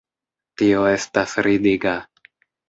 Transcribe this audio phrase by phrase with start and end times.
[0.61, 1.95] Tio estas ridiga.